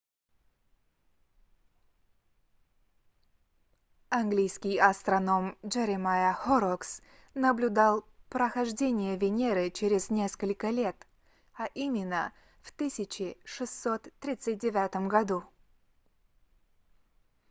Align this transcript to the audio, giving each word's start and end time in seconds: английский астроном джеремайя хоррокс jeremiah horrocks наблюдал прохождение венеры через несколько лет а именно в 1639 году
английский 4.09 4.79
астроном 4.79 5.55
джеремайя 5.63 6.33
хоррокс 6.33 7.01
jeremiah 7.01 7.01
horrocks 7.03 7.35
наблюдал 7.35 8.03
прохождение 8.29 9.15
венеры 9.15 9.69
через 9.69 10.09
несколько 10.09 10.71
лет 10.71 10.95
а 11.53 11.67
именно 11.75 12.33
в 12.63 12.71
1639 12.71 14.95
году 15.07 15.43